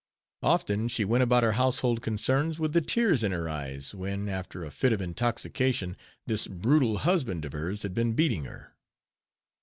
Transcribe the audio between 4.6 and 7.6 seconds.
a fit of intoxication, this brutal husband of